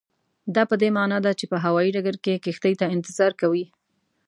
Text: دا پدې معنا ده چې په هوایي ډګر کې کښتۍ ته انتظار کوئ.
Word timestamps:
دا 0.55 0.63
پدې 0.69 0.89
معنا 0.97 1.17
ده 1.25 1.31
چې 1.39 1.45
په 1.51 1.57
هوایي 1.65 1.91
ډګر 1.95 2.15
کې 2.23 2.41
کښتۍ 2.43 2.73
ته 2.79 2.85
انتظار 2.95 3.31
کوئ. 3.41 3.63